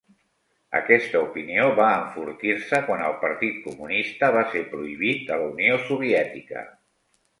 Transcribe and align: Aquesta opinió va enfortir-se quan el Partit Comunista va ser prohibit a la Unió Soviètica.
Aquesta 0.77 1.19
opinió 1.25 1.67
va 1.79 1.89
enfortir-se 1.97 2.79
quan 2.87 3.03
el 3.09 3.15
Partit 3.27 3.61
Comunista 3.69 4.31
va 4.37 4.47
ser 4.55 4.65
prohibit 4.73 5.31
a 5.37 5.39
la 5.43 5.51
Unió 5.55 5.81
Soviètica. 5.91 6.65